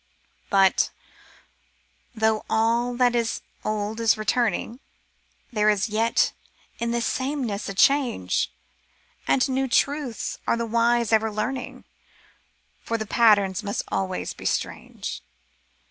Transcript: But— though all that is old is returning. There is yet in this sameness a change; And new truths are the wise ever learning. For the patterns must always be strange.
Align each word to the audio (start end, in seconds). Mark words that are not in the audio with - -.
But— 0.49 0.89
though 2.15 2.43
all 2.49 2.95
that 2.95 3.13
is 3.13 3.41
old 3.63 3.99
is 3.99 4.17
returning. 4.17 4.79
There 5.53 5.69
is 5.69 5.89
yet 5.89 6.33
in 6.79 6.89
this 6.89 7.05
sameness 7.05 7.69
a 7.69 7.75
change; 7.75 8.51
And 9.27 9.47
new 9.47 9.67
truths 9.67 10.39
are 10.47 10.57
the 10.57 10.65
wise 10.65 11.13
ever 11.13 11.29
learning. 11.31 11.83
For 12.81 12.97
the 12.97 13.05
patterns 13.05 13.61
must 13.61 13.83
always 13.89 14.33
be 14.33 14.45
strange. 14.45 15.21